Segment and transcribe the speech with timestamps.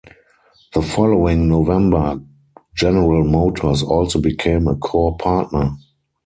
[0.73, 2.19] The following November
[2.73, 5.73] General Motors also became a Core Partner.